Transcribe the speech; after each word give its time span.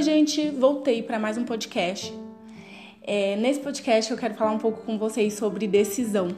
Oi, 0.00 0.04
gente, 0.04 0.48
voltei 0.48 1.02
para 1.02 1.18
mais 1.18 1.36
um 1.36 1.44
podcast. 1.44 2.10
É, 3.02 3.36
nesse 3.36 3.60
podcast 3.60 4.10
eu 4.10 4.16
quero 4.16 4.32
falar 4.32 4.50
um 4.50 4.58
pouco 4.58 4.82
com 4.86 4.98
vocês 4.98 5.34
sobre 5.34 5.68
decisão. 5.68 6.28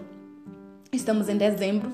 Estamos 0.92 1.28
em 1.28 1.36
dezembro 1.36 1.88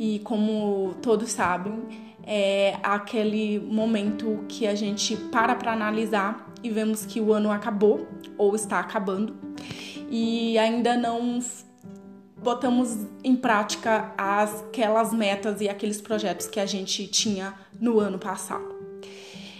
e, 0.00 0.18
como 0.24 0.96
todos 1.00 1.30
sabem, 1.30 1.80
é 2.24 2.76
aquele 2.82 3.60
momento 3.60 4.44
que 4.48 4.66
a 4.66 4.74
gente 4.74 5.16
para 5.30 5.54
para 5.54 5.72
analisar 5.72 6.52
e 6.60 6.70
vemos 6.70 7.06
que 7.06 7.20
o 7.20 7.32
ano 7.32 7.52
acabou 7.52 8.08
ou 8.36 8.56
está 8.56 8.80
acabando 8.80 9.36
e 10.10 10.58
ainda 10.58 10.96
não 10.96 11.38
botamos 12.36 13.06
em 13.22 13.36
prática 13.36 14.12
as, 14.18 14.60
aquelas 14.64 15.14
metas 15.14 15.60
e 15.60 15.68
aqueles 15.68 16.00
projetos 16.00 16.48
que 16.48 16.58
a 16.58 16.66
gente 16.66 17.06
tinha 17.06 17.54
no 17.80 18.00
ano 18.00 18.18
passado. 18.18 18.75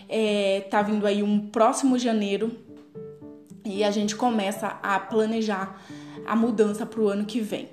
É, 0.08 0.66
tá 0.70 0.82
vindo 0.82 1.06
aí 1.06 1.22
um 1.22 1.38
próximo 1.48 1.98
janeiro 1.98 2.52
e 3.64 3.82
a 3.82 3.90
gente 3.90 4.14
começa 4.14 4.78
a 4.82 5.00
planejar 5.00 5.80
a 6.24 6.36
mudança 6.36 6.86
para 6.86 7.00
o 7.00 7.08
ano 7.08 7.24
que 7.24 7.40
vem. 7.40 7.68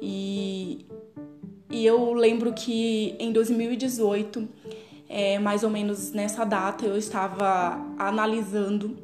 E, 0.00 0.86
e 1.70 1.84
eu 1.84 2.12
lembro 2.12 2.52
que 2.52 3.16
em 3.18 3.32
2018, 3.32 4.48
é, 5.08 5.38
mais 5.38 5.64
ou 5.64 5.70
menos 5.70 6.12
nessa 6.12 6.44
data, 6.44 6.86
eu 6.86 6.96
estava 6.96 7.84
analisando 7.98 8.96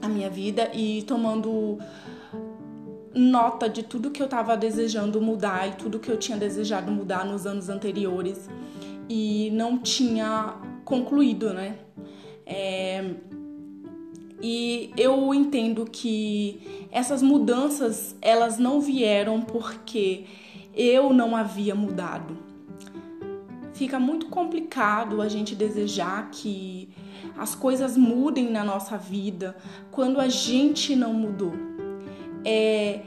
a 0.00 0.08
minha 0.08 0.30
vida 0.30 0.70
e 0.74 1.02
tomando 1.02 1.78
nota 3.14 3.68
de 3.68 3.82
tudo 3.82 4.10
que 4.10 4.20
eu 4.20 4.26
estava 4.26 4.56
desejando 4.56 5.20
mudar 5.20 5.68
e 5.68 5.72
tudo 5.72 5.98
que 5.98 6.10
eu 6.10 6.18
tinha 6.18 6.36
desejado 6.36 6.92
mudar 6.92 7.24
nos 7.24 7.46
anos 7.46 7.68
anteriores 7.70 8.48
e 9.08 9.50
não 9.52 9.78
tinha 9.78 10.54
concluído, 10.86 11.52
né? 11.52 11.76
É, 12.46 13.14
e 14.40 14.90
eu 14.96 15.34
entendo 15.34 15.84
que 15.84 16.88
essas 16.90 17.20
mudanças 17.20 18.16
elas 18.22 18.56
não 18.56 18.80
vieram 18.80 19.42
porque 19.42 20.24
eu 20.74 21.12
não 21.12 21.36
havia 21.36 21.74
mudado. 21.74 22.38
Fica 23.74 24.00
muito 24.00 24.28
complicado 24.28 25.20
a 25.20 25.28
gente 25.28 25.54
desejar 25.54 26.30
que 26.30 26.88
as 27.36 27.54
coisas 27.54 27.94
mudem 27.98 28.50
na 28.50 28.64
nossa 28.64 28.96
vida 28.96 29.54
quando 29.90 30.18
a 30.18 30.28
gente 30.28 30.96
não 30.96 31.12
mudou 31.12 31.52
é 32.46 33.02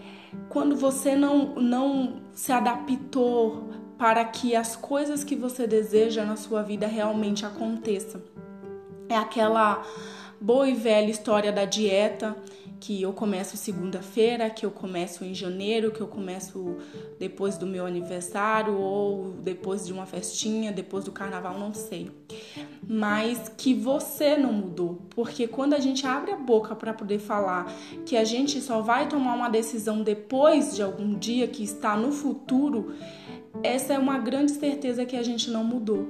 quando 0.50 0.76
você 0.76 1.16
não, 1.16 1.56
não 1.56 2.22
se 2.34 2.52
adaptou 2.52 3.70
para 4.00 4.24
que 4.24 4.56
as 4.56 4.78
coisas 4.78 5.26
que 5.26 5.36
você 5.36 5.68
deseja 5.68 6.24
na 6.24 6.38
sua 6.38 6.64
vida 6.64 6.88
realmente 6.88 7.46
aconteçam. 7.46 8.22
É 9.10 9.16
aquela 9.18 9.86
boa 10.40 10.70
e 10.70 10.74
velha 10.74 11.12
história 11.12 11.52
da 11.52 11.66
dieta 11.66 12.34
que 12.80 13.02
eu 13.02 13.12
começo 13.12 13.58
segunda-feira, 13.58 14.50
que 14.50 14.66
eu 14.66 14.72
começo 14.72 15.26
em 15.26 15.34
janeiro, 15.34 15.92
que 15.92 16.00
eu 16.00 16.08
começo 16.08 16.78
depois 17.20 17.58
do 17.58 17.68
meu 17.68 17.86
aniversário 17.86 18.74
ou 18.78 19.34
depois 19.34 19.86
de 19.86 19.92
uma 19.92 20.06
festinha, 20.06 20.72
depois 20.72 21.04
do 21.04 21.12
carnaval, 21.12 21.60
não 21.60 21.74
sei. 21.74 22.10
Mas 22.88 23.52
que 23.58 23.74
você 23.74 24.38
não 24.38 24.54
mudou, 24.54 25.02
porque 25.10 25.46
quando 25.46 25.74
a 25.74 25.80
gente 25.80 26.08
abre 26.08 26.32
a 26.32 26.38
boca 26.38 26.74
para 26.74 26.94
poder 26.94 27.20
falar 27.20 27.70
que 28.06 28.16
a 28.16 28.24
gente 28.24 28.62
só 28.62 28.80
vai 28.80 29.10
tomar 29.10 29.36
uma 29.36 29.50
decisão 29.50 30.02
depois 30.02 30.74
de 30.74 30.82
algum 30.82 31.14
dia 31.16 31.48
que 31.50 31.64
está 31.64 31.98
no 31.98 32.14
futuro, 32.14 32.94
essa 33.64 33.94
é 33.94 34.00
uma 34.00 34.18
grande 34.18 34.52
certeza 34.52 35.06
que 35.06 35.16
a 35.16 35.24
gente 35.24 35.50
não 35.50 35.64
mudou. 35.64 36.08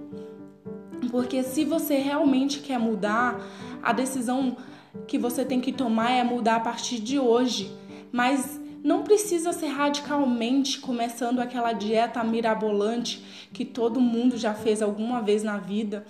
Porque 1.11 1.43
se 1.43 1.65
você 1.65 1.95
realmente 1.95 2.59
quer 2.59 2.79
mudar, 2.79 3.39
a 3.81 3.93
decisão 3.93 4.57
que 5.07 5.17
você 5.17 5.45
tem 5.45 5.59
que 5.59 5.71
tomar 5.71 6.11
é 6.11 6.23
mudar 6.23 6.57
a 6.57 6.59
partir 6.59 6.99
de 6.99 7.17
hoje, 7.17 7.71
mas 8.11 8.59
não 8.83 9.03
precisa 9.03 9.51
ser 9.51 9.67
radicalmente 9.67 10.79
começando 10.79 11.39
aquela 11.39 11.73
dieta 11.73 12.23
mirabolante 12.23 13.49
que 13.51 13.65
todo 13.65 13.99
mundo 13.99 14.37
já 14.37 14.53
fez 14.53 14.81
alguma 14.81 15.21
vez 15.21 15.43
na 15.43 15.57
vida. 15.57 16.05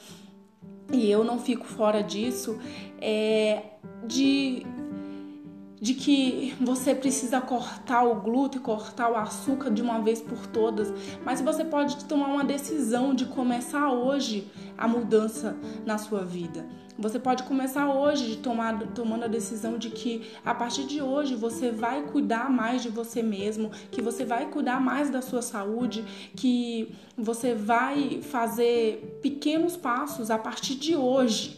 E 0.92 1.10
eu 1.10 1.24
não 1.24 1.40
fico 1.40 1.66
fora 1.66 2.02
disso, 2.02 2.60
é 3.00 3.62
de 4.06 4.66
de 5.82 5.94
que 5.94 6.54
você 6.60 6.94
precisa 6.94 7.40
cortar 7.40 8.04
o 8.04 8.16
glúten, 8.16 8.62
cortar 8.62 9.12
o 9.12 9.16
açúcar 9.16 9.72
de 9.72 9.82
uma 9.82 10.00
vez 10.00 10.22
por 10.22 10.46
todas, 10.48 10.92
mas 11.24 11.42
você 11.42 11.64
pode 11.64 12.04
tomar 12.06 12.28
uma 12.28 12.44
decisão 12.44 13.14
de 13.14 13.26
começar 13.26 13.92
hoje 13.92 14.48
a 14.78 14.88
mudança 14.88 15.58
na 15.86 15.98
sua 15.98 16.24
vida. 16.24 16.66
Você 16.98 17.18
pode 17.18 17.44
começar 17.44 17.90
hoje 17.90 18.26
de 18.26 18.38
tomar, 18.40 18.78
tomando 18.88 19.24
a 19.24 19.28
decisão 19.28 19.78
de 19.78 19.90
que 19.90 20.22
a 20.44 20.54
partir 20.54 20.86
de 20.86 21.02
hoje 21.02 21.34
você 21.34 21.72
vai 21.72 22.04
cuidar 22.04 22.52
mais 22.52 22.84
de 22.84 22.90
você 22.90 23.24
mesmo, 23.24 23.72
que 23.90 24.02
você 24.02 24.26
vai 24.26 24.48
cuidar 24.48 24.82
mais 24.82 25.10
da 25.10 25.22
sua 25.22 25.42
saúde, 25.42 26.04
que 26.36 26.94
você 27.18 27.56
vai 27.56 28.22
fazer 28.22 29.18
pequenos 29.22 29.78
passos 29.78 30.30
a 30.30 30.38
partir 30.38 30.76
de 30.76 30.94
hoje 30.94 31.58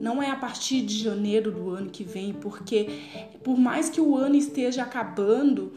não 0.00 0.22
é 0.22 0.30
a 0.30 0.36
partir 0.36 0.82
de 0.82 0.98
janeiro 1.02 1.50
do 1.50 1.70
ano 1.70 1.90
que 1.90 2.04
vem, 2.04 2.32
porque 2.32 2.88
por 3.42 3.58
mais 3.58 3.88
que 3.88 4.00
o 4.00 4.16
ano 4.16 4.36
esteja 4.36 4.82
acabando, 4.82 5.72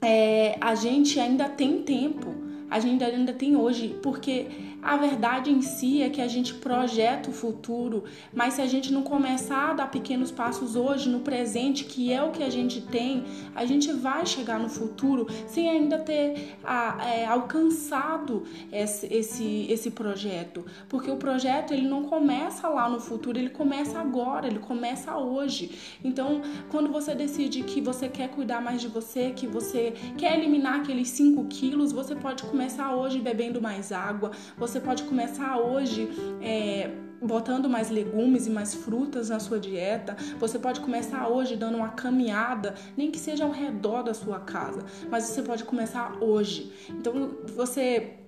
é, 0.00 0.56
a 0.60 0.74
gente 0.74 1.18
ainda 1.18 1.48
tem 1.48 1.82
tempo, 1.82 2.34
a 2.70 2.80
gente 2.80 3.02
ainda 3.02 3.32
tem 3.32 3.56
hoje, 3.56 3.96
porque 4.02 4.46
a 4.82 4.96
verdade 4.96 5.50
em 5.50 5.60
si 5.60 6.02
é 6.02 6.08
que 6.08 6.20
a 6.20 6.28
gente 6.28 6.54
projeta 6.54 7.30
o 7.30 7.32
futuro, 7.32 8.04
mas 8.32 8.54
se 8.54 8.62
a 8.62 8.66
gente 8.66 8.92
não 8.92 9.02
começar 9.02 9.70
a 9.70 9.72
dar 9.74 9.90
pequenos 9.90 10.30
passos 10.30 10.76
hoje, 10.76 11.08
no 11.08 11.20
presente, 11.20 11.84
que 11.84 12.12
é 12.12 12.22
o 12.22 12.30
que 12.30 12.42
a 12.42 12.50
gente 12.50 12.80
tem, 12.80 13.24
a 13.54 13.64
gente 13.64 13.92
vai 13.92 14.24
chegar 14.24 14.58
no 14.58 14.68
futuro 14.68 15.26
sem 15.46 15.68
ainda 15.68 15.98
ter 15.98 16.56
a, 16.62 16.98
é, 17.06 17.26
alcançado 17.26 18.44
esse, 18.72 19.06
esse, 19.12 19.66
esse 19.68 19.90
projeto. 19.90 20.64
Porque 20.88 21.10
o 21.10 21.16
projeto 21.16 21.72
ele 21.72 21.88
não 21.88 22.04
começa 22.04 22.68
lá 22.68 22.88
no 22.88 23.00
futuro, 23.00 23.38
ele 23.38 23.50
começa 23.50 23.98
agora, 23.98 24.46
ele 24.46 24.60
começa 24.60 25.16
hoje. 25.16 25.98
Então, 26.04 26.40
quando 26.70 26.90
você 26.90 27.14
decide 27.14 27.62
que 27.62 27.80
você 27.80 28.08
quer 28.08 28.28
cuidar 28.28 28.60
mais 28.60 28.80
de 28.80 28.88
você, 28.88 29.30
que 29.30 29.46
você 29.46 29.92
quer 30.16 30.38
eliminar 30.38 30.80
aqueles 30.80 31.08
5 31.08 31.44
quilos, 31.46 31.92
você 31.92 32.14
pode 32.14 32.44
começar 32.44 32.94
hoje 32.94 33.18
bebendo 33.18 33.60
mais 33.60 33.90
água, 33.90 34.30
você 34.56 34.67
pode 34.80 35.04
começar 35.04 35.58
hoje 35.58 36.10
é, 36.42 36.90
botando 37.20 37.68
mais 37.68 37.90
legumes 37.90 38.46
e 38.46 38.50
mais 38.50 38.74
frutas 38.74 39.28
na 39.28 39.40
sua 39.40 39.58
dieta. 39.58 40.16
Você 40.38 40.58
pode 40.58 40.80
começar 40.80 41.28
hoje 41.28 41.56
dando 41.56 41.76
uma 41.76 41.90
caminhada, 41.90 42.74
nem 42.96 43.10
que 43.10 43.18
seja 43.18 43.44
ao 43.44 43.50
redor 43.50 44.02
da 44.02 44.14
sua 44.14 44.40
casa, 44.40 44.84
mas 45.10 45.24
você 45.24 45.42
pode 45.42 45.64
começar 45.64 46.22
hoje. 46.22 46.72
Então 46.90 47.38
você 47.54 48.18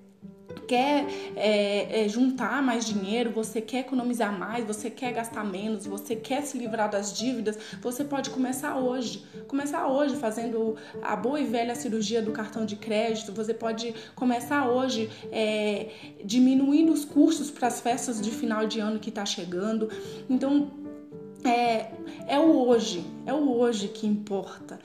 quer 0.70 1.04
é, 1.34 2.04
é, 2.04 2.08
juntar 2.08 2.62
mais 2.62 2.84
dinheiro, 2.84 3.32
você 3.32 3.60
quer 3.60 3.80
economizar 3.80 4.32
mais, 4.38 4.64
você 4.64 4.88
quer 4.88 5.12
gastar 5.12 5.44
menos, 5.44 5.84
você 5.84 6.14
quer 6.14 6.42
se 6.42 6.56
livrar 6.56 6.88
das 6.88 7.12
dívidas, 7.12 7.58
você 7.82 8.04
pode 8.04 8.30
começar 8.30 8.76
hoje. 8.76 9.26
Começar 9.48 9.88
hoje 9.88 10.14
fazendo 10.14 10.76
a 11.02 11.16
boa 11.16 11.40
e 11.40 11.44
velha 11.44 11.74
cirurgia 11.74 12.22
do 12.22 12.30
cartão 12.30 12.64
de 12.64 12.76
crédito, 12.76 13.32
você 13.32 13.52
pode 13.52 13.92
começar 14.14 14.68
hoje 14.68 15.10
é, 15.32 15.88
diminuindo 16.24 16.92
os 16.92 17.04
custos 17.04 17.50
para 17.50 17.66
as 17.66 17.80
festas 17.80 18.20
de 18.20 18.30
final 18.30 18.64
de 18.68 18.78
ano 18.78 19.00
que 19.00 19.08
está 19.08 19.26
chegando. 19.26 19.90
Então, 20.28 20.70
é, 21.44 21.90
é 22.26 22.38
o 22.38 22.66
hoje, 22.66 23.04
é 23.26 23.32
o 23.32 23.58
hoje 23.58 23.88
que 23.88 24.06
importa. 24.06 24.78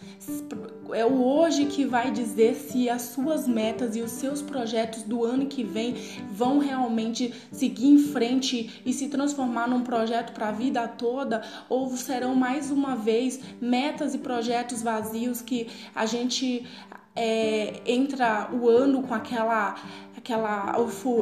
É 0.94 1.06
o 1.06 1.24
hoje 1.24 1.66
que 1.66 1.86
vai 1.86 2.12
dizer 2.12 2.56
se 2.56 2.90
as 2.90 3.02
suas 3.02 3.48
metas 3.48 3.96
e 3.96 4.02
os 4.02 4.12
seus 4.12 4.42
projetos 4.42 5.04
do 5.04 5.26
ano 5.26 5.48
que 5.48 5.64
vem 5.64 5.96
vão 6.32 6.60
realmente 6.60 7.34
seguir 7.52 7.88
em 7.88 7.98
frente 7.98 8.82
e 8.86 8.94
se 8.94 9.10
transformar 9.10 9.68
num 9.68 9.82
projeto 9.82 10.32
para 10.32 10.50
a 10.50 10.52
vida 10.52 10.88
toda 10.88 11.42
ou 11.68 11.90
serão 11.98 12.36
mais 12.36 12.70
uma 12.70 12.96
vez 12.96 13.40
metas 13.60 14.14
e 14.14 14.20
projetos 14.20 14.82
vazios 14.82 15.42
que 15.42 15.68
a 15.94 16.06
gente 16.06 16.66
é, 17.16 17.82
entra 17.86 18.50
o 18.52 18.70
ano 18.70 19.02
com 19.02 19.14
aquela 19.14 19.76
aquela 20.26 20.76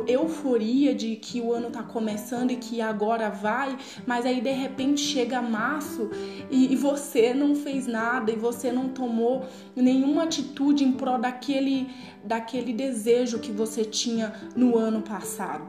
euforia 0.07 0.95
de 0.95 1.17
que 1.17 1.41
o 1.41 1.51
ano 1.51 1.69
tá 1.69 1.83
começando 1.83 2.51
e 2.51 2.55
que 2.55 2.79
agora 2.79 3.29
vai, 3.29 3.77
mas 4.07 4.25
aí 4.25 4.39
de 4.39 4.51
repente 4.51 5.01
chega 5.01 5.41
março 5.41 6.09
e, 6.49 6.71
e 6.71 6.75
você 6.77 7.33
não 7.33 7.53
fez 7.53 7.85
nada 7.85 8.31
e 8.31 8.37
você 8.37 8.71
não 8.71 8.87
tomou 8.87 9.45
nenhuma 9.75 10.23
atitude 10.23 10.85
em 10.85 10.93
prol 10.93 11.19
daquele, 11.19 11.89
daquele 12.23 12.71
desejo 12.71 13.39
que 13.39 13.51
você 13.51 13.83
tinha 13.83 14.33
no 14.55 14.77
ano 14.77 15.01
passado. 15.01 15.65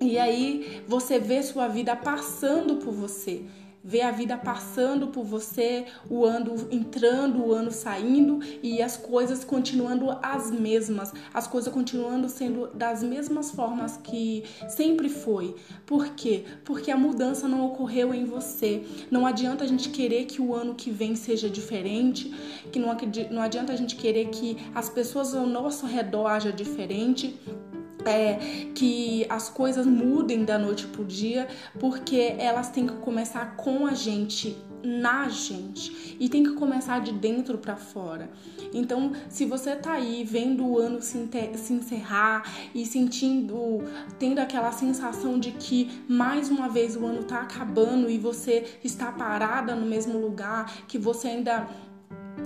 E 0.00 0.18
aí 0.18 0.82
você 0.88 1.20
vê 1.20 1.40
sua 1.40 1.68
vida 1.68 1.94
passando 1.94 2.76
por 2.76 2.92
você 2.92 3.44
ver 3.84 4.00
a 4.00 4.10
vida 4.10 4.36
passando 4.38 5.08
por 5.08 5.24
você, 5.24 5.84
o 6.08 6.24
ano 6.24 6.54
entrando, 6.70 7.44
o 7.44 7.52
ano 7.52 7.70
saindo 7.70 8.40
e 8.62 8.80
as 8.80 8.96
coisas 8.96 9.44
continuando 9.44 10.10
as 10.22 10.50
mesmas, 10.50 11.12
as 11.34 11.46
coisas 11.46 11.70
continuando 11.70 12.28
sendo 12.30 12.68
das 12.68 13.02
mesmas 13.02 13.50
formas 13.50 13.98
que 13.98 14.42
sempre 14.68 15.10
foi. 15.10 15.54
Por 15.84 16.08
quê? 16.10 16.44
Porque 16.64 16.90
a 16.90 16.96
mudança 16.96 17.46
não 17.46 17.66
ocorreu 17.66 18.14
em 18.14 18.24
você. 18.24 18.82
Não 19.10 19.26
adianta 19.26 19.64
a 19.64 19.66
gente 19.66 19.90
querer 19.90 20.24
que 20.24 20.40
o 20.40 20.54
ano 20.54 20.74
que 20.74 20.90
vem 20.90 21.14
seja 21.14 21.50
diferente, 21.50 22.32
que 22.72 22.78
não, 22.78 22.96
não 23.30 23.42
adianta 23.42 23.72
a 23.72 23.76
gente 23.76 23.96
querer 23.96 24.28
que 24.28 24.56
as 24.74 24.88
pessoas 24.88 25.34
ao 25.34 25.46
nosso 25.46 25.84
redor 25.84 26.26
haja 26.28 26.50
diferente 26.50 27.38
é, 28.04 28.38
que 28.74 29.26
as 29.28 29.48
coisas 29.48 29.86
mudem 29.86 30.44
da 30.44 30.58
noite 30.58 30.86
pro 30.86 31.04
dia, 31.04 31.48
porque 31.78 32.34
elas 32.38 32.70
têm 32.70 32.86
que 32.86 32.96
começar 32.96 33.56
com 33.56 33.86
a 33.86 33.94
gente, 33.94 34.56
na 34.82 35.28
gente, 35.28 36.16
e 36.20 36.28
tem 36.28 36.42
que 36.42 36.52
começar 36.52 37.00
de 37.00 37.12
dentro 37.12 37.58
para 37.58 37.76
fora. 37.76 38.30
Então, 38.72 39.12
se 39.28 39.44
você 39.44 39.74
tá 39.76 39.92
aí 39.92 40.24
vendo 40.24 40.66
o 40.66 40.78
ano 40.78 41.00
se, 41.00 41.28
se 41.54 41.72
encerrar 41.72 42.42
e 42.74 42.84
sentindo, 42.84 43.82
tendo 44.18 44.40
aquela 44.40 44.72
sensação 44.72 45.38
de 45.38 45.52
que 45.52 46.02
mais 46.08 46.50
uma 46.50 46.68
vez 46.68 46.96
o 46.96 47.06
ano 47.06 47.24
tá 47.24 47.40
acabando 47.40 48.10
e 48.10 48.18
você 48.18 48.78
está 48.82 49.12
parada 49.12 49.74
no 49.74 49.86
mesmo 49.86 50.18
lugar, 50.18 50.86
que 50.86 50.98
você 50.98 51.28
ainda 51.28 51.66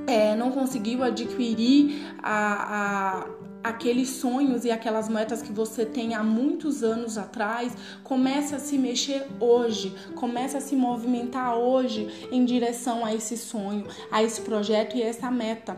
é, 0.06 0.34
não 0.34 0.50
conseguiu 0.50 1.02
adquirir 1.02 2.14
a, 2.22 3.20
a, 3.20 3.26
aqueles 3.62 4.08
sonhos 4.10 4.64
e 4.64 4.70
aquelas 4.70 5.08
metas 5.08 5.42
que 5.42 5.52
você 5.52 5.84
tem 5.84 6.14
há 6.14 6.22
muitos 6.22 6.82
anos 6.82 7.18
atrás, 7.18 7.72
comece 8.02 8.54
a 8.54 8.58
se 8.58 8.78
mexer 8.78 9.26
hoje, 9.40 9.94
comece 10.14 10.56
a 10.56 10.60
se 10.60 10.76
movimentar 10.76 11.56
hoje 11.56 12.28
em 12.30 12.44
direção 12.44 13.04
a 13.04 13.14
esse 13.14 13.36
sonho, 13.36 13.86
a 14.10 14.22
esse 14.22 14.40
projeto 14.40 14.96
e 14.96 15.02
a 15.02 15.06
essa 15.06 15.30
meta. 15.30 15.76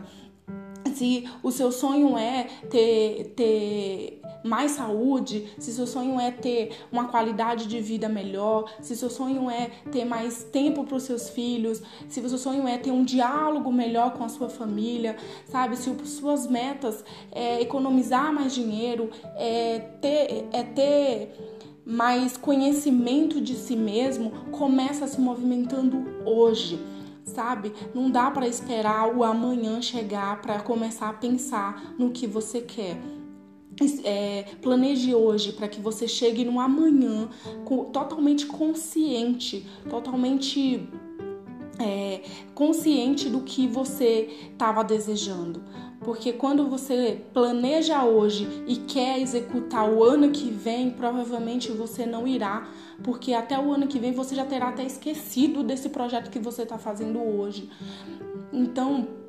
Se 0.93 1.27
o 1.41 1.51
seu 1.51 1.71
sonho 1.71 2.17
é 2.17 2.43
ter, 2.69 3.33
ter 3.35 4.20
mais 4.43 4.71
saúde, 4.71 5.47
se 5.59 5.71
seu 5.71 5.85
sonho 5.85 6.19
é 6.19 6.31
ter 6.31 6.71
uma 6.91 7.07
qualidade 7.07 7.67
de 7.67 7.79
vida 7.79 8.09
melhor, 8.09 8.71
se 8.81 8.95
seu 8.95 9.09
sonho 9.09 9.49
é 9.49 9.69
ter 9.91 10.05
mais 10.05 10.43
tempo 10.43 10.83
para 10.83 10.97
os 10.97 11.03
seus 11.03 11.29
filhos, 11.29 11.81
se 12.09 12.27
seu 12.27 12.37
sonho 12.37 12.67
é 12.67 12.77
ter 12.77 12.91
um 12.91 13.03
diálogo 13.03 13.71
melhor 13.71 14.13
com 14.13 14.23
a 14.23 14.29
sua 14.29 14.49
família, 14.49 15.15
sabe? 15.45 15.77
Se 15.77 15.93
suas 16.05 16.47
metas 16.47 17.03
é 17.31 17.61
economizar 17.61 18.33
mais 18.33 18.53
dinheiro, 18.53 19.09
é 19.35 19.79
ter, 20.01 20.47
é 20.51 20.63
ter 20.63 21.33
mais 21.85 22.37
conhecimento 22.37 23.41
de 23.41 23.55
si 23.55 23.75
mesmo, 23.75 24.31
começa 24.51 25.07
se 25.07 25.19
movimentando 25.19 26.03
hoje 26.25 26.79
sabe? 27.23 27.71
Não 27.93 28.09
dá 28.09 28.29
para 28.29 28.47
esperar 28.47 29.15
o 29.15 29.23
amanhã 29.23 29.81
chegar 29.81 30.41
para 30.41 30.59
começar 30.59 31.07
a 31.07 31.13
pensar 31.13 31.93
no 31.97 32.11
que 32.11 32.27
você 32.27 32.59
quer 32.59 32.97
é, 34.03 34.45
planeje 34.61 35.13
hoje 35.15 35.53
para 35.53 35.67
que 35.67 35.79
você 35.79 36.07
chegue 36.07 36.43
no 36.43 36.59
amanhã 36.59 37.29
com, 37.65 37.85
totalmente 37.85 38.45
consciente, 38.45 39.65
totalmente 39.89 40.87
é, 41.79 42.21
consciente 42.53 43.29
do 43.29 43.41
que 43.41 43.67
você 43.67 44.29
estava 44.51 44.83
desejando. 44.83 45.63
Porque 46.01 46.33
quando 46.33 46.67
você 46.67 47.21
planeja 47.31 48.03
hoje 48.03 48.47
e 48.67 48.75
quer 48.75 49.19
executar 49.19 49.87
o 49.87 50.03
ano 50.03 50.31
que 50.31 50.49
vem, 50.49 50.89
provavelmente 50.89 51.71
você 51.71 52.07
não 52.07 52.27
irá, 52.27 52.67
porque 53.03 53.33
até 53.33 53.59
o 53.59 53.71
ano 53.71 53.87
que 53.87 53.99
vem 53.99 54.11
você 54.11 54.35
já 54.35 54.45
terá 54.45 54.69
até 54.69 54.83
esquecido 54.83 55.63
desse 55.63 55.89
projeto 55.89 56.31
que 56.31 56.39
você 56.39 56.63
está 56.63 56.77
fazendo 56.77 57.19
hoje. 57.19 57.69
Então, 58.51 59.20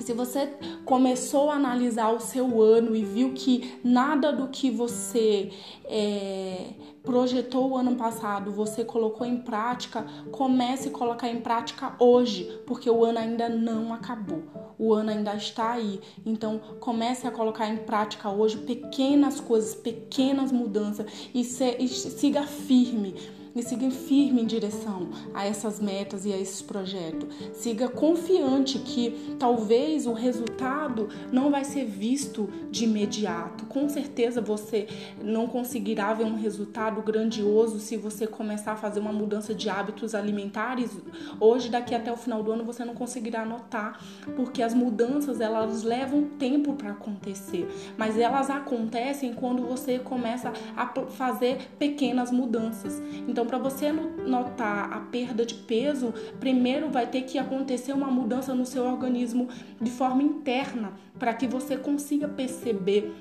se 0.00 0.12
você 0.12 0.54
começou 0.84 1.50
a 1.50 1.54
analisar 1.54 2.10
o 2.10 2.20
seu 2.20 2.60
ano 2.60 2.94
e 2.94 3.04
viu 3.04 3.32
que 3.32 3.78
nada 3.82 4.32
do 4.32 4.48
que 4.48 4.70
você 4.70 5.50
é, 5.84 6.70
projetou 7.02 7.70
o 7.70 7.76
ano 7.76 7.94
passado 7.96 8.50
você 8.50 8.84
colocou 8.84 9.26
em 9.26 9.38
prática, 9.38 10.06
comece 10.30 10.88
a 10.88 10.92
colocar 10.92 11.28
em 11.28 11.40
prática 11.40 11.94
hoje, 11.98 12.60
porque 12.66 12.88
o 12.88 13.04
ano 13.04 13.18
ainda 13.18 13.48
não 13.48 13.92
acabou. 13.92 14.42
O 14.78 14.92
ano 14.92 15.10
ainda 15.10 15.34
está 15.34 15.72
aí. 15.72 16.00
Então, 16.26 16.58
comece 16.80 17.26
a 17.26 17.30
colocar 17.30 17.68
em 17.68 17.76
prática 17.76 18.28
hoje 18.28 18.58
pequenas 18.58 19.38
coisas, 19.40 19.74
pequenas 19.74 20.50
mudanças 20.50 21.06
e, 21.32 21.44
se, 21.44 21.76
e 21.78 21.88
siga 21.88 22.42
firme 22.42 23.14
e 23.54 23.62
siga 23.62 23.90
firme 23.90 24.42
em 24.42 24.46
direção 24.46 25.08
a 25.32 25.44
essas 25.44 25.80
metas 25.80 26.24
e 26.24 26.32
a 26.32 26.38
esses 26.38 26.60
projetos. 26.60 27.28
Siga 27.52 27.88
confiante 27.88 28.78
que 28.78 29.36
talvez 29.38 30.06
o 30.06 30.12
resultado 30.12 31.08
não 31.32 31.50
vai 31.50 31.64
ser 31.64 31.84
visto 31.84 32.48
de 32.70 32.84
imediato. 32.84 33.66
Com 33.66 33.88
certeza 33.88 34.40
você 34.40 34.86
não 35.22 35.46
conseguirá 35.46 36.12
ver 36.12 36.24
um 36.24 36.36
resultado 36.36 37.00
grandioso 37.02 37.78
se 37.78 37.96
você 37.96 38.26
começar 38.26 38.72
a 38.72 38.76
fazer 38.76 39.00
uma 39.00 39.12
mudança 39.12 39.54
de 39.54 39.68
hábitos 39.68 40.14
alimentares. 40.14 40.90
Hoje, 41.38 41.68
daqui 41.68 41.94
até 41.94 42.12
o 42.12 42.16
final 42.16 42.42
do 42.42 42.52
ano, 42.52 42.64
você 42.64 42.84
não 42.84 42.94
conseguirá 42.94 43.44
notar, 43.44 44.00
porque 44.36 44.62
as 44.62 44.74
mudanças 44.74 45.40
elas 45.40 45.82
levam 45.82 46.24
tempo 46.38 46.74
para 46.74 46.90
acontecer, 46.90 47.68
mas 47.96 48.18
elas 48.18 48.50
acontecem 48.50 49.34
quando 49.34 49.62
você 49.66 49.98
começa 49.98 50.52
a 50.76 50.86
fazer 51.10 51.68
pequenas 51.78 52.30
mudanças. 52.30 53.00
Então, 53.28 53.43
então, 53.44 53.46
para 53.46 53.58
você 53.58 53.92
notar 53.92 54.90
a 54.90 55.00
perda 55.00 55.44
de 55.44 55.54
peso, 55.54 56.14
primeiro 56.40 56.88
vai 56.88 57.06
ter 57.06 57.22
que 57.22 57.38
acontecer 57.38 57.92
uma 57.92 58.06
mudança 58.06 58.54
no 58.54 58.64
seu 58.64 58.84
organismo 58.84 59.48
de 59.80 59.90
forma 59.90 60.22
interna, 60.22 60.92
para 61.18 61.34
que 61.34 61.46
você 61.46 61.76
consiga 61.76 62.26
perceber 62.26 63.12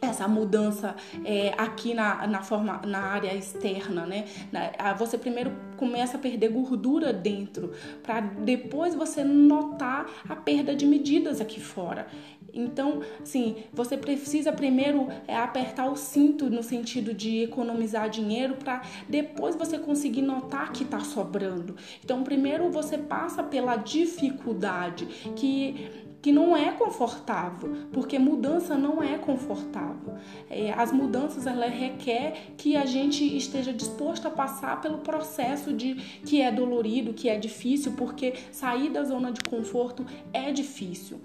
essa 0.00 0.28
mudança 0.28 0.94
é, 1.24 1.52
aqui 1.58 1.92
na, 1.92 2.26
na 2.26 2.40
forma 2.40 2.80
na 2.86 3.00
área 3.00 3.34
externa, 3.34 4.06
né? 4.06 4.26
Você 4.96 5.18
primeiro 5.18 5.52
começa 5.76 6.16
a 6.16 6.20
perder 6.20 6.48
gordura 6.48 7.12
dentro, 7.12 7.72
para 8.02 8.20
depois 8.20 8.94
você 8.94 9.24
notar 9.24 10.06
a 10.28 10.36
perda 10.36 10.74
de 10.74 10.86
medidas 10.86 11.40
aqui 11.40 11.60
fora. 11.60 12.06
Então, 12.58 13.02
assim, 13.22 13.56
você 13.72 13.96
precisa 13.96 14.52
primeiro 14.52 15.06
é, 15.28 15.36
apertar 15.36 15.88
o 15.90 15.96
cinto 15.96 16.50
no 16.50 16.62
sentido 16.62 17.14
de 17.14 17.44
economizar 17.44 18.10
dinheiro 18.10 18.56
para 18.56 18.82
depois 19.08 19.54
você 19.54 19.78
conseguir 19.78 20.22
notar 20.22 20.72
que 20.72 20.82
está 20.82 20.98
sobrando. 20.98 21.76
Então, 22.04 22.24
primeiro 22.24 22.68
você 22.70 22.98
passa 22.98 23.44
pela 23.44 23.76
dificuldade 23.76 25.06
que 25.36 26.08
que 26.20 26.32
não 26.32 26.56
é 26.56 26.72
confortável, 26.72 27.76
porque 27.92 28.18
mudança 28.18 28.76
não 28.76 29.00
é 29.00 29.16
confortável. 29.18 30.14
É, 30.50 30.72
as 30.72 30.90
mudanças 30.90 31.46
ela 31.46 31.66
requer 31.66 32.54
que 32.56 32.76
a 32.76 32.84
gente 32.84 33.24
esteja 33.36 33.72
disposto 33.72 34.26
a 34.26 34.30
passar 34.30 34.80
pelo 34.80 34.98
processo 34.98 35.72
de 35.72 35.94
que 35.94 36.42
é 36.42 36.50
dolorido, 36.50 37.14
que 37.14 37.28
é 37.28 37.38
difícil, 37.38 37.92
porque 37.92 38.34
sair 38.50 38.90
da 38.90 39.04
zona 39.04 39.30
de 39.30 39.40
conforto 39.42 40.04
é 40.32 40.50
difícil 40.50 41.20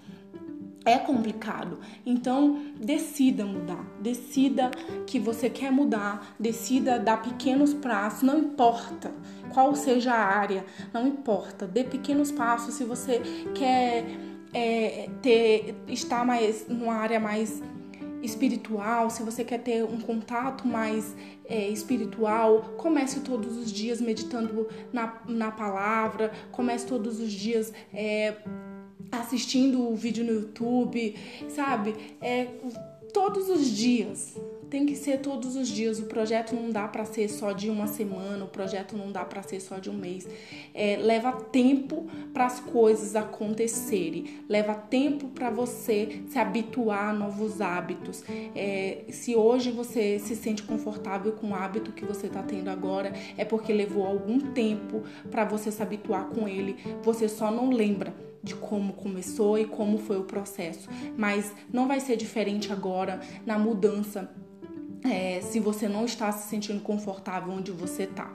é 0.85 0.97
complicado. 0.97 1.79
Então, 2.05 2.61
decida 2.75 3.45
mudar. 3.45 3.85
Decida 4.01 4.71
que 5.05 5.19
você 5.19 5.49
quer 5.49 5.71
mudar. 5.71 6.35
Decida 6.39 6.99
dar 6.99 7.21
pequenos 7.21 7.73
passos, 7.73 8.23
não 8.23 8.37
importa 8.37 9.11
qual 9.53 9.75
seja 9.75 10.13
a 10.13 10.25
área, 10.25 10.65
não 10.91 11.07
importa. 11.07 11.67
Dê 11.67 11.83
pequenos 11.83 12.31
passos 12.31 12.73
se 12.73 12.83
você 12.83 13.21
quer 13.53 14.05
é, 14.53 15.09
ter 15.21 15.75
estar 15.87 16.25
mais 16.25 16.67
numa 16.67 16.95
área 16.95 17.19
mais 17.19 17.61
espiritual, 18.21 19.09
se 19.09 19.21
você 19.21 19.43
quer 19.43 19.59
ter 19.59 19.83
um 19.83 19.99
contato 19.99 20.65
mais 20.65 21.13
é, 21.45 21.67
espiritual, 21.67 22.73
comece 22.77 23.19
todos 23.19 23.57
os 23.57 23.71
dias 23.71 23.99
meditando 23.99 24.67
na, 24.93 25.21
na 25.27 25.51
palavra, 25.51 26.31
comece 26.51 26.85
todos 26.87 27.19
os 27.19 27.31
dias 27.31 27.73
é, 27.93 28.37
assistindo 29.11 29.89
o 29.89 29.95
vídeo 29.95 30.23
no 30.23 30.33
YouTube, 30.33 31.15
sabe? 31.49 31.95
É, 32.21 32.47
todos 33.13 33.47
os 33.49 33.67
dias. 33.67 34.35
Tem 34.69 34.87
que 34.87 34.95
ser 34.95 35.19
todos 35.19 35.55
os 35.55 35.67
dias. 35.67 35.99
O 35.99 36.05
projeto 36.05 36.55
não 36.55 36.71
dá 36.71 36.87
para 36.87 37.05
ser 37.05 37.29
só 37.29 37.51
de 37.51 37.69
uma 37.69 37.85
semana, 37.85 38.43
o 38.43 38.47
projeto 38.47 38.97
não 38.97 39.11
dá 39.11 39.23
para 39.23 39.43
ser 39.43 39.59
só 39.59 39.77
de 39.77 39.87
um 39.87 39.93
mês. 39.93 40.27
É, 40.73 40.97
leva 40.97 41.31
tempo 41.31 42.07
para 42.33 42.47
as 42.47 42.59
coisas 42.59 43.15
acontecerem, 43.15 44.41
leva 44.49 44.73
tempo 44.73 45.27
para 45.27 45.51
você 45.51 46.23
se 46.27 46.39
habituar 46.39 47.09
a 47.09 47.13
novos 47.13 47.61
hábitos. 47.61 48.23
É, 48.55 49.03
se 49.09 49.35
hoje 49.35 49.69
você 49.69 50.17
se 50.17 50.35
sente 50.35 50.63
confortável 50.63 51.33
com 51.33 51.51
o 51.51 51.55
hábito 51.55 51.91
que 51.91 52.03
você 52.03 52.25
está 52.25 52.41
tendo 52.41 52.69
agora, 52.69 53.13
é 53.37 53.45
porque 53.45 53.71
levou 53.71 54.07
algum 54.07 54.39
tempo 54.39 55.03
para 55.29 55.45
você 55.45 55.71
se 55.71 55.83
habituar 55.83 56.29
com 56.29 56.47
ele. 56.47 56.77
Você 57.03 57.29
só 57.29 57.51
não 57.51 57.69
lembra 57.69 58.22
de 58.43 58.55
como 58.55 58.93
começou 58.93 59.57
e 59.57 59.65
como 59.65 59.97
foi 59.97 60.17
o 60.17 60.23
processo, 60.23 60.89
mas 61.17 61.53
não 61.71 61.87
vai 61.87 61.99
ser 61.99 62.17
diferente 62.17 62.71
agora 62.71 63.21
na 63.45 63.57
mudança 63.57 64.29
é, 65.03 65.41
se 65.41 65.59
você 65.59 65.87
não 65.87 66.05
está 66.05 66.31
se 66.31 66.49
sentindo 66.49 66.81
confortável 66.81 67.53
onde 67.53 67.71
você 67.71 68.03
está. 68.03 68.31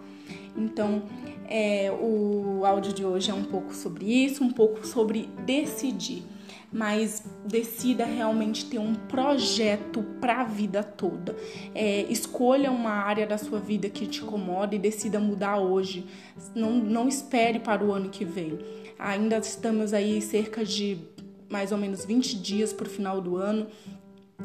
Então, 0.57 1.03
é, 1.49 1.91
o 1.91 2.65
áudio 2.65 2.93
de 2.93 3.05
hoje 3.05 3.31
é 3.31 3.35
um 3.35 3.45
pouco 3.45 3.75
sobre 3.75 4.07
isso, 4.07 4.43
um 4.43 4.51
pouco 4.51 4.87
sobre 4.87 5.29
decidir 5.45 6.25
mas 6.71 7.25
decida 7.47 8.05
realmente 8.05 8.67
ter 8.67 8.79
um 8.79 8.95
projeto 8.95 10.03
para 10.21 10.43
a 10.43 10.45
vida 10.45 10.83
toda. 10.83 11.35
É, 11.75 12.03
escolha 12.11 12.71
uma 12.71 12.91
área 12.91 13.27
da 13.27 13.39
sua 13.39 13.59
vida 13.59 13.89
que 13.89 14.07
te 14.07 14.23
incomoda 14.23 14.75
e 14.75 14.79
decida 14.79 15.19
mudar 15.19 15.59
hoje. 15.59 16.07
Não, 16.55 16.73
não 16.73 17.09
espere 17.09 17.59
para 17.59 17.85
o 17.85 17.93
ano 17.93 18.11
que 18.11 18.25
vem. 18.25 18.59
Ainda 18.99 19.39
estamos 19.39 19.93
aí 19.93 20.21
cerca 20.21 20.65
de 20.65 20.99
mais 21.49 21.73
ou 21.73 21.79
menos 21.79 22.05
20 22.05 22.37
dias 22.39 22.73
para 22.73 22.87
o 22.87 22.91
final 22.91 23.21
do 23.21 23.37
ano 23.37 23.67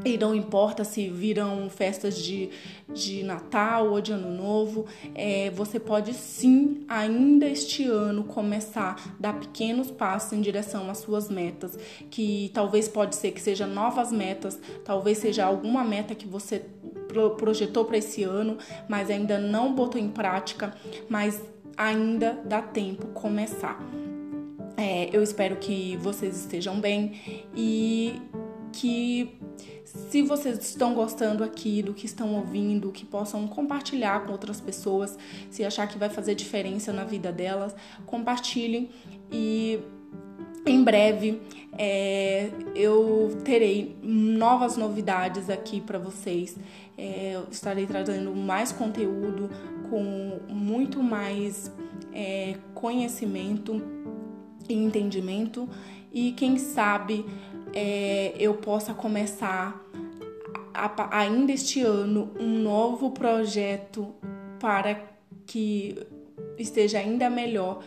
e 0.04 0.18
não 0.18 0.34
importa 0.34 0.84
se 0.84 1.08
viram 1.08 1.70
festas 1.70 2.18
de, 2.18 2.50
de 2.92 3.24
Natal 3.24 3.92
ou 3.92 4.02
de 4.02 4.12
Ano 4.12 4.36
Novo, 4.36 4.86
é, 5.14 5.50
você 5.52 5.80
pode 5.80 6.14
sim, 6.14 6.84
ainda 6.90 7.46
este 7.46 7.86
ano, 7.86 8.24
começar 8.24 8.98
a 8.98 9.22
dar 9.22 9.40
pequenos 9.40 9.92
passos 9.92 10.34
em 10.34 10.42
direção 10.42 10.90
às 10.90 10.98
suas 10.98 11.30
metas, 11.30 11.78
que 12.10 12.52
talvez 12.54 12.88
pode 12.88 13.16
ser 13.16 13.32
que 13.32 13.42
seja 13.42 13.68
novas 13.68 14.12
metas, 14.12 14.60
talvez 14.84 15.20
seja 15.20 15.46
alguma 15.46 15.84
meta 15.84 16.16
que 16.16 16.28
você 16.28 16.66
projetou 17.38 17.86
para 17.86 17.98
esse 17.98 18.24
ano, 18.24 18.58
mas 18.90 19.10
ainda 19.10 19.38
não 19.38 19.74
botou 19.74 20.02
em 20.02 20.10
prática, 20.10 20.76
mas 21.08 21.40
ainda 21.78 22.42
dá 22.44 22.62
tempo 22.62 23.08
começar. 23.08 23.80
É, 24.76 25.10
eu 25.16 25.22
espero 25.22 25.56
que 25.58 25.98
vocês 25.98 26.36
estejam 26.38 26.80
bem 26.80 27.44
e 27.56 28.20
que 28.72 29.38
se 29.86 30.22
vocês 30.24 30.58
estão 30.58 30.94
gostando 30.96 31.44
aqui 31.44 31.84
do 31.84 31.94
que 31.94 32.06
estão 32.06 32.36
ouvindo, 32.36 32.92
que 32.92 33.06
possam 33.06 33.48
compartilhar 33.48 34.26
com 34.26 34.32
outras 34.32 34.60
pessoas, 34.60 35.18
se 35.50 35.64
achar 35.64 35.88
que 35.88 35.98
vai 35.98 36.10
fazer 36.10 36.34
diferença 36.34 36.92
na 36.92 37.04
vida 37.04 37.32
delas, 37.32 37.76
compartilhem 38.06 38.90
e 39.32 39.80
em 40.66 40.84
breve 40.84 41.42
é, 41.78 42.50
eu 42.76 43.38
terei 43.44 43.96
novas 44.02 44.78
novidades 44.78 45.50
aqui 45.50 45.82
para 45.82 46.00
vocês. 46.00 46.56
É, 46.98 47.42
estarei 47.52 47.86
trazendo 47.86 48.34
mais 48.36 48.72
conteúdo 48.72 49.50
com 49.90 50.40
muito 50.48 51.02
mais 51.02 51.72
é, 52.14 52.56
conhecimento 52.74 53.82
e 54.68 54.74
entendimento 54.74 55.68
e 56.12 56.32
quem 56.34 56.58
sabe 56.58 57.26
é, 57.74 58.34
eu 58.38 58.54
possa 58.56 58.94
começar 58.94 59.84
a, 60.74 61.20
ainda 61.20 61.52
este 61.52 61.82
ano 61.82 62.32
um 62.40 62.60
novo 62.60 63.12
projeto 63.12 64.14
para 64.60 65.02
que 65.46 65.98
esteja 66.58 67.00
ainda 67.00 67.30
melhor 67.30 67.84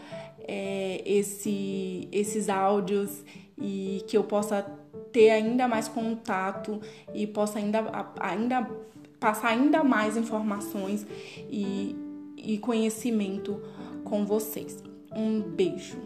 é, 0.47 1.03
esse, 1.05 2.09
esses 2.13 2.49
áudios 2.49 3.25
e 3.59 4.05
que 4.07 4.17
eu 4.17 4.25
possa 4.25 4.63
ter 5.13 5.31
ainda 5.31 5.67
mais 5.67 5.89
contato 5.89 6.81
e 7.15 7.27
possa 7.27 7.59
ainda, 7.59 8.13
ainda 8.21 8.69
passar 9.19 9.49
ainda 9.49 9.83
mais 9.83 10.17
informações 10.17 11.07
e, 11.51 11.97
e 12.37 12.59
conhecimento 12.59 13.61
com 14.05 14.27
vocês. 14.27 14.83
Um 15.15 15.41
beijo. 15.41 15.97